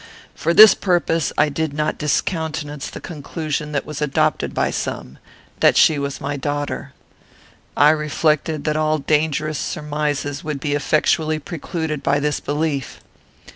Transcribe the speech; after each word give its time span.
For 0.33 0.51
this 0.51 0.73
purpose 0.73 1.31
I 1.37 1.49
did 1.49 1.73
not 1.73 1.99
discountenance 1.99 2.89
the 2.89 2.99
conclusion 2.99 3.71
that 3.73 3.85
was 3.85 4.01
adopted 4.01 4.51
by 4.51 4.71
some, 4.71 5.19
that 5.59 5.77
she 5.77 5.99
was 5.99 6.19
my 6.19 6.37
daughter. 6.37 6.93
I 7.77 7.91
reflected 7.91 8.63
that 8.63 8.75
all 8.75 8.97
dangerous 8.97 9.59
surmises 9.59 10.43
would 10.43 10.59
be 10.59 10.73
effectually 10.73 11.37
precluded 11.37 12.01
by 12.01 12.19
this 12.19 12.39
belief. 12.39 12.99